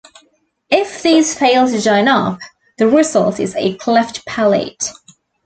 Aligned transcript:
If 0.71 1.03
these 1.03 1.37
fail 1.37 1.67
to 1.67 1.79
join 1.79 2.07
up, 2.07 2.39
the 2.79 2.87
result 2.87 3.39
is 3.39 3.53
a 3.55 3.75
cleft 3.75 4.25
palate. 4.25 4.89